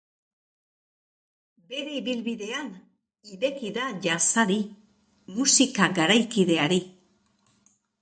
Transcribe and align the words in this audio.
Bere 1.73 1.91
ibilbidean, 1.97 2.73
ideki 3.37 3.71
da 3.77 3.87
jazzari, 4.09 4.59
musika 5.39 5.93
garaikideari. 6.03 6.85